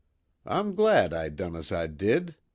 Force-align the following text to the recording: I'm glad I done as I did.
I'm 0.47 0.73
glad 0.73 1.13
I 1.13 1.29
done 1.29 1.55
as 1.55 1.71
I 1.71 1.85
did. 1.85 2.33